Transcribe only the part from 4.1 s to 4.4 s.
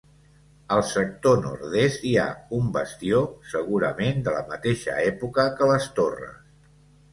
de